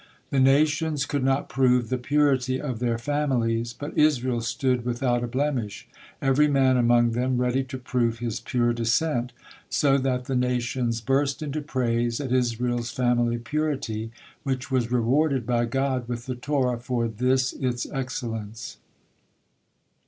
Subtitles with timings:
[0.31, 5.27] The nations could not prove the purity of their families, but Israel stood without a
[5.27, 5.87] blemish,
[6.23, 9.31] every man among them ready to prove his pure descent,
[9.69, 14.09] so that the nations burst into praise at Israel's family purity,
[14.41, 18.77] which was rewarded by God with the Torah for this its excellence.